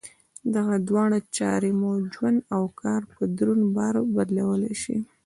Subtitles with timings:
[0.55, 4.97] دغه دواړه چارې مو ژوند او کار په دروند بار بدلولای شي.